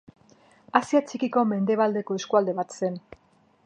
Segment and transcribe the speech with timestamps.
[0.79, 2.99] Asia Txikiko mendebaldeko eskualde bat zen.